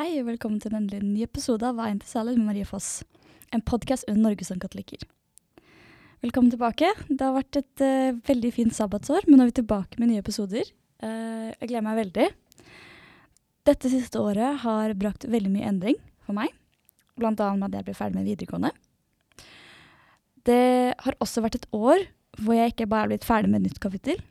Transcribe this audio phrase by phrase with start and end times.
[0.00, 3.02] Hei og velkommen til en ny episode av Veien til Salud med Marie Foss.
[3.52, 5.02] En podkast under Norge som katolikker.
[6.24, 6.88] Velkommen tilbake.
[7.10, 10.22] Det har vært et uh, veldig fint sabbatsår, men nå er vi tilbake med nye
[10.22, 10.70] episoder.
[11.04, 12.28] Uh, jeg gleder meg veldig.
[13.68, 16.54] Dette siste året har brakt veldig mye endring for meg.
[17.20, 18.72] Blant annet med at jeg ble ferdig med videregående.
[20.48, 20.64] Det
[20.96, 22.06] har også vært et år
[22.40, 24.24] hvor jeg ikke bare er blitt ferdig med et nytt kapittel,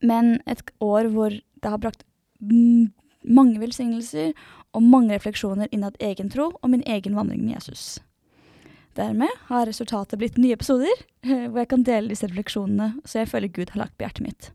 [0.00, 2.08] men et år hvor det har brakt
[3.24, 4.32] mange velsignelser
[4.74, 7.98] og mange refleksjoner innad egen tro og min egen vandring med Jesus.
[8.98, 11.04] Dermed har resultatet blitt nye episoder,
[11.50, 14.50] hvor jeg kan dele disse refleksjonene så jeg føler Gud har lagt på hjertet mitt.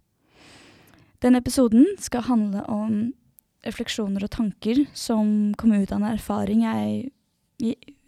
[1.24, 3.14] Denne episoden skal handle om
[3.66, 7.08] refleksjoner og tanker som kom ut av en erfaring jeg,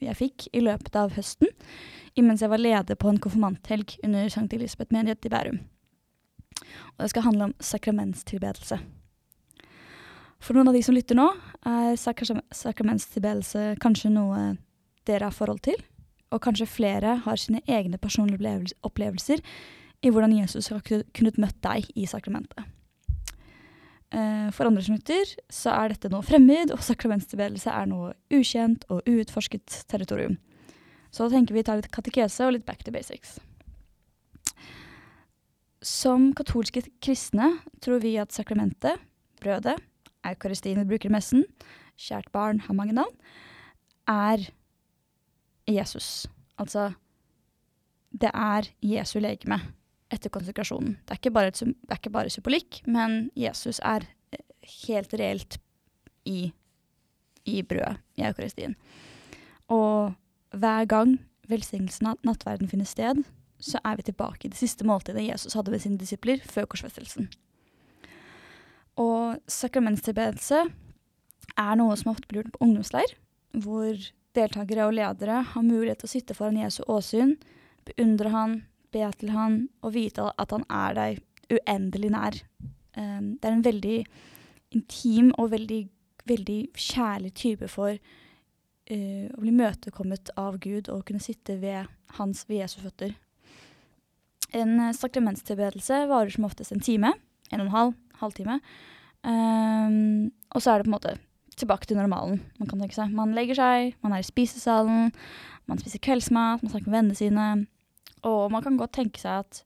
[0.03, 1.49] jeg fikk i løpet av høsten,
[2.19, 4.49] imens jeg var leder på en konfirmanthelg under St.
[4.53, 5.59] Elisabeth menighet i Bærum.
[6.97, 8.79] Og det skal handle om sakramentstilbedelse.
[10.39, 11.27] For noen av de som lytter nå,
[11.67, 14.55] er sakramentstilbedelse kanskje noe
[15.07, 15.77] dere har forhold til,
[16.31, 19.43] og kanskje flere har sine egne personlige opplevelser
[20.05, 22.67] i hvordan Jesus har kunnet møtt deg i sakramentet.
[24.13, 28.85] Eh, for andre som lytter, så er dette noe fremmed, og sakramentstilbedelse er noe ukjent
[28.93, 30.37] og uutforsket territorium.
[31.11, 33.37] Så da tenker vi tar litt katekese og litt back to basics.
[35.83, 38.99] Som katolske kristne tror vi at sakramentet,
[39.41, 39.77] brødet,
[40.31, 41.45] eukaristien vi bruker i messen,
[41.97, 43.13] kjært barn har mange navn,
[44.07, 44.47] er
[45.67, 46.27] Jesus.
[46.57, 46.91] Altså,
[48.11, 49.59] det er Jesu legeme
[50.13, 50.95] etter konsekrasjonen.
[51.03, 54.43] Det er ikke bare, et, det er ikke bare symbolikk, men Jesus er eh,
[54.87, 55.59] helt reelt
[56.27, 56.53] i,
[57.45, 58.77] i brødet, i eukaristien.
[59.67, 60.13] Og
[60.55, 61.17] hver gang
[61.51, 63.19] velsignelsen av nattverden finner sted,
[63.59, 67.27] så er vi tilbake i det siste måltidet Jesus hadde ved sine disipler før korsfestelsen.
[69.01, 70.63] Og sakramentstilbedelse
[71.57, 73.13] er noe som ofte blir gjort på ungdomsleir,
[73.57, 73.97] hvor
[74.37, 77.35] deltakere og ledere har mulighet til å sitte foran Jesu åsyn,
[77.87, 78.57] beundre han,
[78.93, 81.21] be til han og vite at han er deg
[81.57, 82.39] uendelig nær.
[82.97, 83.97] Um, det er en veldig
[84.75, 85.81] intim og veldig,
[86.27, 92.45] veldig kjærlig type for uh, å bli møtekommet av Gud og kunne sitte ved hans,
[92.49, 93.15] ved Jesu føtter.
[94.55, 97.13] En uh, sakramentstilbedelse varer som oftest en time,
[97.51, 98.59] en og en halv, halvtime.
[99.27, 101.17] Um, og så er det på en måte
[101.57, 102.39] tilbake til normalen.
[102.59, 103.13] Man kan tenke seg.
[103.15, 105.11] Man legger seg, man er i spisesalen,
[105.67, 107.47] man spiser kveldsmat, man snakker med vennene sine.
[108.27, 109.61] Og man kan godt tenke seg at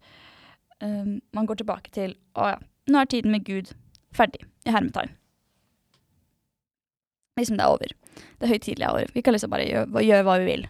[0.83, 2.59] um, man går tilbake til Å ja,
[2.91, 3.73] nå er tiden med Gud
[4.15, 4.45] ferdig.
[4.65, 5.15] I hermetegn.
[7.39, 7.93] Liksom det er over.
[8.41, 9.11] Det høytidelige er over.
[9.15, 10.67] Vi kan liksom bare gjøre, gjøre hva vi vil.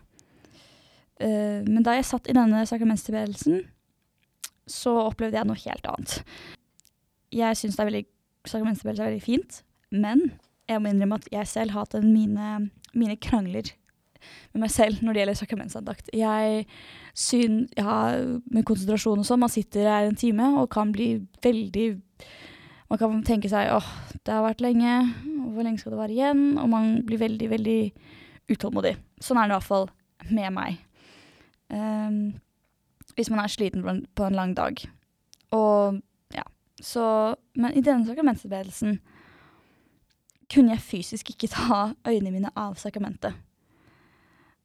[1.22, 3.66] Uh, men da jeg satt i denne sakramentstilbedelsen,
[4.70, 6.22] så opplevde jeg noe helt annet.
[7.31, 9.62] Jeg syns det er veldig fint,
[9.92, 10.31] men
[10.69, 13.74] jeg må innrømme at jeg selv har hatt mine, mine krangler
[14.53, 16.12] med meg selv når det gjelder sakramentsandakt.
[16.14, 16.66] Jeg
[17.18, 18.14] syns Ja,
[18.52, 21.88] med konsentrasjon og sånn, man sitter her en time og kan bli veldig
[22.91, 23.88] Man kan tenke seg åh,
[24.25, 24.91] det har vært lenge,
[25.53, 26.41] hvor lenge skal det være igjen?
[26.59, 27.80] Og man blir veldig, veldig
[28.52, 28.97] utålmodig.
[29.24, 29.88] Sånn er det i hvert fall
[30.28, 30.81] med meg.
[31.72, 32.18] Um,
[33.16, 34.84] hvis man er sliten på en, lang dag.
[35.56, 36.02] Og
[36.81, 39.00] så Men i denne sakramentsbedelsen
[40.52, 43.36] kunne jeg fysisk ikke ta øynene mine av sakramentet.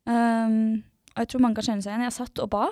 [0.07, 0.83] Um,
[1.15, 2.07] og jeg tror mange kan kjenne seg igjen.
[2.07, 2.65] Jeg satt og ba,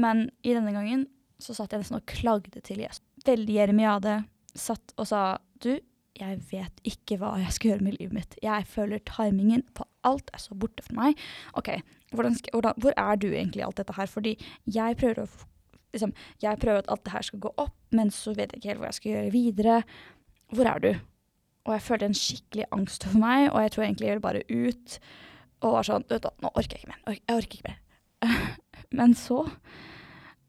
[0.00, 1.04] men i denne gangen
[1.42, 3.04] så satt jeg nesten og klagde til Jesus.
[3.26, 4.16] Veldig jeremiade.
[4.56, 5.22] Satt og sa
[5.64, 5.74] du,
[6.16, 8.38] jeg vet ikke hva jeg skal gjøre med livet mitt.
[8.44, 11.18] Jeg føler timingen på alt er så borte for meg.
[11.58, 14.08] OK, skal, hvordan, hvor er du egentlig i alt dette her?
[14.08, 15.28] Fordi jeg prøver å
[15.94, 18.72] liksom, jeg prøver at alt det her skal gå opp, men så vet jeg ikke
[18.72, 19.76] helt hva jeg skal gjøre videre.
[20.54, 20.90] Hvor er du?
[21.66, 24.44] Og jeg følte en skikkelig angst for meg, og jeg tror egentlig jeg ville bare
[24.50, 24.98] ut.
[25.64, 27.02] Og var sånn Vet du, nå orker jeg ikke mer.
[27.16, 27.80] Jeg orker ikke mer.
[28.98, 29.40] Men så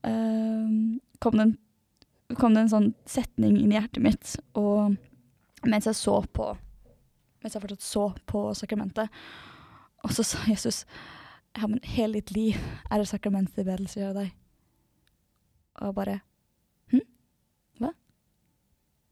[0.06, 0.70] øh,
[1.24, 1.56] kom, det en,
[2.38, 4.98] kom det en sånn setning inn i hjertet mitt, og
[5.66, 6.54] mens jeg så på
[7.42, 9.14] Mens jeg fortsatt så på sakramentet,
[10.04, 10.84] og så sa Jesus
[11.58, 12.58] Ja, men hele ditt liv
[12.90, 14.32] er det bedelse gjør deg.
[15.84, 16.20] Og bare
[16.92, 17.04] Hm?
[17.82, 17.92] Hva?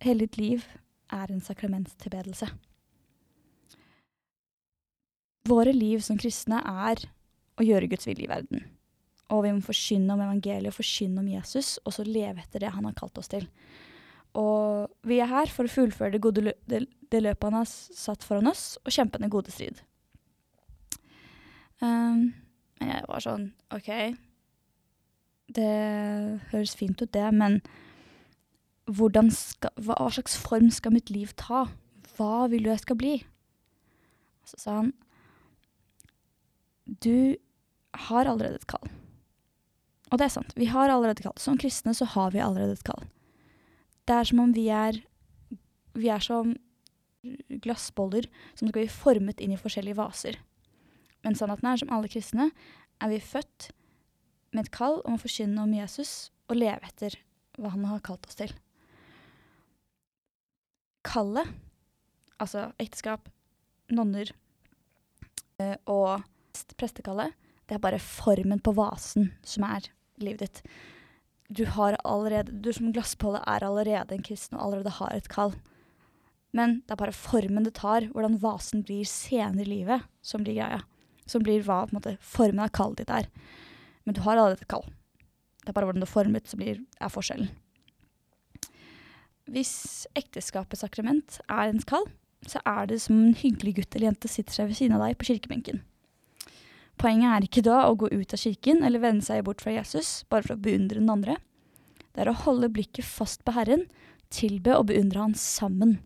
[0.06, 0.66] Hele ditt liv
[1.14, 2.50] er en sakramentstilbedelse.
[5.46, 7.04] Våre liv som kristne er
[7.56, 8.64] å gjøre Guds vilje i verden.
[9.34, 12.74] Og vi må forkynne om evangeliet og forkynne om Jesus, og så leve etter det
[12.74, 13.46] han har kalt oss til.
[14.36, 18.50] Og vi er her for å fullføre det, gode, det, løpet han har satt foran
[18.52, 19.80] oss, og kjempe den gode strid.
[21.80, 22.34] Um,
[22.80, 23.90] men jeg var sånn OK,
[25.54, 27.60] det høres fint ut, det, men
[28.86, 31.66] hvordan skal, hva slags form skal mitt liv ta?
[32.16, 33.16] Hva vil du jeg skal bli?
[34.46, 34.94] Så sa han
[36.86, 37.36] Du
[38.10, 38.86] har allerede et kall.
[40.12, 40.54] Og det er sant.
[40.58, 41.38] Vi har allerede et kall.
[41.42, 43.08] Som kristne så har vi allerede et kall.
[44.06, 45.02] Det er som om vi er
[45.96, 46.54] Vi er som
[47.64, 50.38] glassboller som skal bli formet inn i forskjellige vaser.
[51.26, 52.52] Men sannheten er, som alle kristne,
[53.02, 53.72] er vi født
[54.56, 57.18] med et kall om å forkynne om Jesus og leve etter
[57.60, 58.52] hva han har kalt oss til.
[61.06, 61.52] Kallet,
[62.42, 63.30] altså ekteskap,
[63.94, 64.32] nonner
[65.62, 66.26] eh, og
[66.80, 67.36] prestekallet,
[67.66, 69.90] det er bare formen på vasen som er
[70.22, 70.76] livet ditt.
[71.48, 75.54] Du, allerede, du som glassbolle er allerede en kristen og allerede har et kall.
[76.56, 80.58] Men det er bare formen det tar, hvordan vasen blir senere i livet, som blir
[80.58, 80.82] greia.
[81.30, 83.30] Som blir hva måte, formen av kallet ditt er.
[84.06, 84.86] Men du har allerede et kall.
[85.62, 87.50] Det er bare hvordan du er formet som er forskjellen.
[89.50, 92.06] Hvis ekteskapets sakrament er ens kall,
[92.46, 95.18] så er det som en hyggelig gutt eller jente sitter seg ved siden av deg
[95.18, 95.82] på kirkebenken.
[97.02, 100.24] Poenget er ikke da å gå ut av kirken eller vende seg bort fra Jesus
[100.32, 101.38] bare for å beundre den andre.
[102.16, 103.84] Det er å holde blikket fast på Herren,
[104.32, 105.98] tilbe og beundre Han sammen.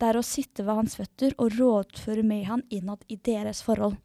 [0.00, 3.98] Det er å sitte ved hans føtter og rådføre med han innad i deres forhold.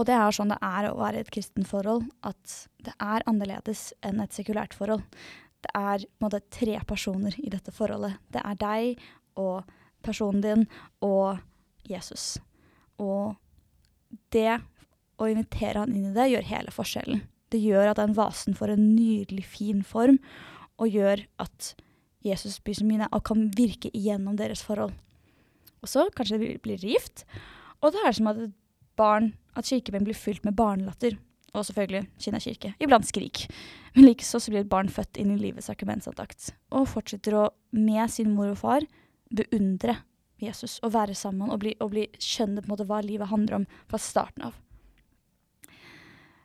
[0.00, 3.24] Og det er sånn det er å være i et kristent forhold, at det er
[3.28, 5.02] annerledes enn et sekulært forhold.
[5.60, 8.16] Det er måte tre personer i dette forholdet.
[8.32, 9.02] Det er deg
[9.40, 9.68] og
[10.00, 10.64] personen din
[11.04, 11.42] og
[11.84, 12.38] Jesus.
[12.96, 13.36] Og
[14.32, 14.62] det
[15.20, 17.20] å invitere han inn i det gjør hele forskjellen.
[17.52, 20.16] Det gjør at den vasen får en nydelig, fin form,
[20.80, 21.74] og gjør at
[22.24, 24.96] Jesus blir som mine og kan virke igjennom deres forhold.
[25.84, 27.26] Og så kanskje det blir gift,
[27.84, 28.40] og det er som at
[28.98, 31.18] barn, at kirkebenken blir fylt med barnelatter.
[31.50, 32.74] Og selvfølgelig Kina kirke.
[32.78, 33.48] Iblant skrik.
[33.96, 36.52] Men likeså så blir et barn født inn i livets sakramentsantakt.
[36.70, 38.86] Og fortsetter å, med sin mor og far,
[39.34, 39.96] beundre
[40.40, 43.60] Jesus og være sammen og bli, og bli skjønne på en måte hva livet handler
[43.60, 44.58] om fra starten av.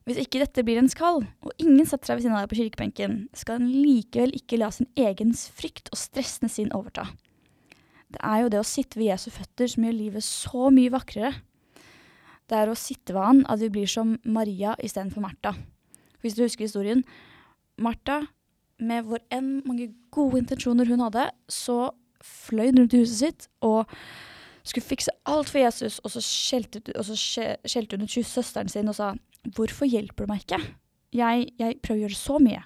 [0.06, 2.59] Hvis ikke dette blir ens kall, og ingen setter seg ved siden av deg på
[2.59, 7.07] kirkebenken, skal en likevel ikke la sin egen frykt og stressende sinn overta.
[8.13, 11.31] Det er jo det å sitte ved Jesu føtter som gjør livet så mye vakrere.
[12.50, 15.56] Det er å sitte ved han at vi blir som Maria istedenfor Martha.
[16.21, 17.03] Hvis du husker historien.
[17.81, 18.21] Martha,
[18.80, 21.92] med hvor enn mange gode intensjoner hun hadde, så
[22.25, 23.89] fløy rundt i huset sitt og
[24.65, 26.81] skulle fikse alt for Jesus, og så skjelte,
[27.97, 29.12] hun ut søsteren sin og sa
[29.56, 30.62] hvorfor hjelper du meg ikke?
[31.15, 32.63] Jeg, jeg prøver å gjøre så mye.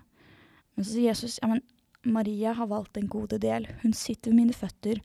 [0.75, 1.63] Men så sier Jesus ja, men
[2.07, 3.67] Maria har valgt en gode del.
[3.83, 5.01] Hun sitter ved mine føtter.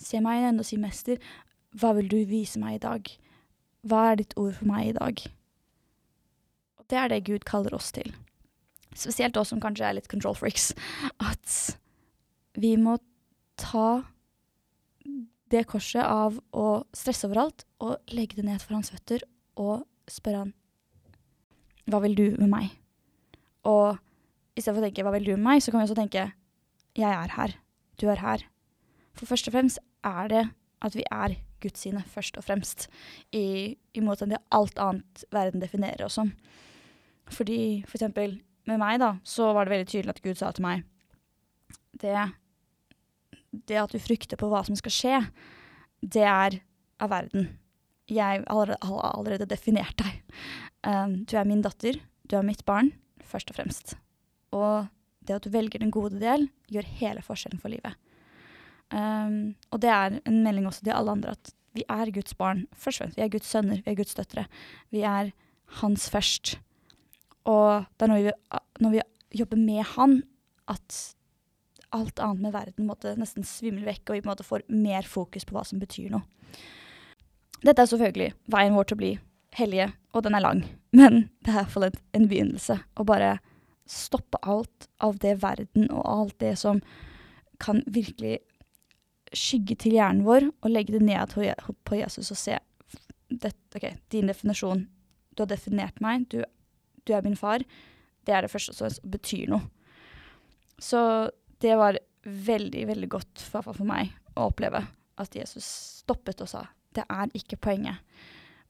[0.00, 1.20] Se meg i øynene og si, mester,
[1.76, 3.10] hva vil du vise meg i dag?
[3.86, 5.22] Hva er ditt ord for meg i dag?
[6.80, 8.12] Og det er det Gud kaller oss til.
[8.90, 10.72] Spesielt oss som kanskje er litt control freaks.
[11.22, 11.78] At
[12.60, 12.98] vi må
[13.60, 14.02] ta
[15.50, 19.24] det korset av å stresse overalt og legge det ned for hans føtter
[19.58, 20.52] og spørre han
[21.90, 22.66] hva vil du med meg?
[23.66, 23.98] Og
[24.54, 26.28] istedenfor å tenke hva vil du med meg, så kan vi også tenke
[26.98, 27.54] jeg er her,
[27.98, 28.44] du er her.
[29.16, 30.44] For først og fremst er det
[30.86, 32.88] at vi er Guds sine, først og fremst,
[33.36, 36.32] i, i motsetning til alt annet verden definerer oss som.
[37.30, 40.66] Fordi for eksempel med meg, da, så var det veldig tydelig at Gud sa til
[40.66, 40.86] meg
[42.00, 42.16] det
[43.50, 45.16] det at du frykter på hva som skal skje,
[46.00, 46.60] det er
[47.02, 47.48] av verden.
[48.10, 50.20] Jeg har allerede, definert deg.
[50.86, 51.98] Um, du er min datter,
[52.30, 52.92] du er mitt barn,
[53.26, 53.96] først og fremst.
[54.54, 54.86] Og
[55.26, 57.98] det at du velger den gode del, gjør hele forskjellen for livet.
[58.90, 62.64] Um, og det er en melding også til alle andre at vi er Guds barn.
[62.74, 64.46] Først og fremst, Vi er Guds sønner, vi er Guds døtre.
[64.90, 65.30] Vi er
[65.80, 66.58] hans først.
[67.44, 68.32] Og det er når vi,
[68.80, 69.00] når vi
[69.38, 70.22] jobber med han,
[70.68, 71.14] at
[71.92, 75.54] alt annet med verden måtte nesten svimle vekk, og vi måte får mer fokus på
[75.54, 76.22] hva som betyr noe.
[77.60, 79.12] Dette er selvfølgelig veien vår til å bli
[79.58, 80.62] hellige, og den er lang,
[80.96, 82.78] men det er i hvert fall en begynnelse.
[82.78, 83.38] Å bare
[83.90, 86.80] stoppe alt av det verden og alt det som
[87.60, 88.38] kan virkelig
[89.36, 91.34] skygge til hjernen vår, og legge det ned
[91.86, 92.58] på Jesus og se
[93.30, 94.86] det, OK, din definisjon.
[95.34, 96.42] Du har definert meg, du,
[97.06, 97.62] du er min far.
[98.26, 99.68] Det er det første som betyr noe.
[100.80, 101.00] Så
[101.62, 104.82] det var veldig, veldig godt, fall for meg, å oppleve
[105.20, 105.66] at Jesus
[106.00, 108.02] stoppet og sa det er ikke poenget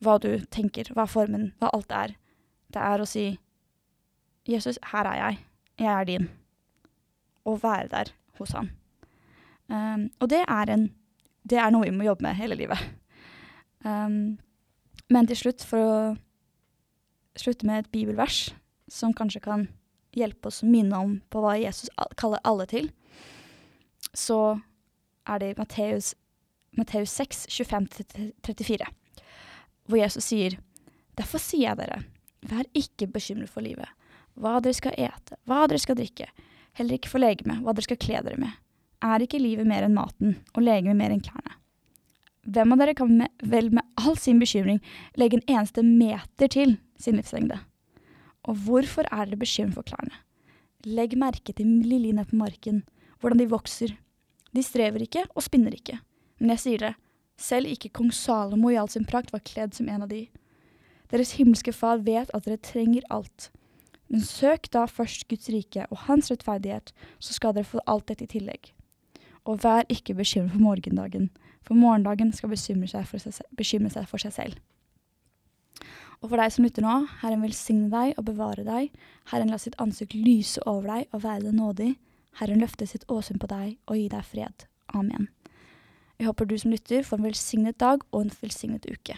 [0.05, 2.17] hva du tenker, hva formen, hva alt er.
[2.73, 3.25] Det er å si
[4.49, 5.41] Jesus, her er jeg.
[5.81, 6.29] Jeg er din.
[7.49, 8.71] Og være der hos han.
[9.71, 10.89] Um, og det er, en,
[11.47, 12.81] det er noe vi må jobbe med hele livet.
[13.87, 14.39] Um,
[15.11, 15.93] men til slutt, for å
[17.39, 18.49] slutte med et bibelvers
[18.91, 19.69] som kanskje kan
[20.17, 22.91] hjelpe oss å minne om på hva Jesus kaller alle til,
[24.11, 24.59] så
[25.31, 26.15] er det i Matteus
[26.79, 28.87] Matteus 6, 25-34,
[29.91, 30.59] hvor Jesus sier
[31.19, 31.97] Derfor sier jeg dere,
[32.49, 33.89] vær ikke bekymret for livet,
[34.39, 36.29] hva dere skal ete, hva dere skal drikke,
[36.79, 38.55] heller ikke for legeme, hva dere skal kle dere med.
[39.01, 41.57] Er ikke livet mer enn maten, og legemet mer enn klærne?
[42.51, 44.81] Hvem av dere kan med, vel med all sin bekymring
[45.21, 47.59] legge en eneste meter til sin livslengde?
[48.49, 50.21] Og hvorfor er dere bekymret for klærne?
[50.89, 52.83] Legg merke til liljene på marken,
[53.21, 53.95] hvordan de vokser.
[54.57, 55.99] De strever ikke og spinner ikke.
[56.41, 56.95] Men jeg sier det,
[57.41, 60.27] selv ikke kong Salomo i all sin prakt var kledd som en av de.
[61.13, 63.51] Deres himmelske far vet at dere trenger alt.
[64.11, 66.93] Men søk da først Guds rike og hans rettferdighet,
[67.23, 68.73] så skal dere få alt dette i tillegg.
[69.45, 71.31] Og vær ikke bekymret for morgendagen,
[71.63, 74.61] for morgendagen skal bekymre seg for seg, bekymre seg for seg selv.
[76.21, 78.91] Og for deg som lytter nå, Herren velsigne deg og bevare deg.
[79.33, 81.91] Herren la sitt ansikt lyse over deg og være deg nådig.
[82.41, 84.67] Herren løfte sitt åsyn på deg og gi deg fred.
[84.93, 85.31] Amen.
[86.21, 89.17] Jeg håper du som lytter får en velsignet dag og en velsignet uke.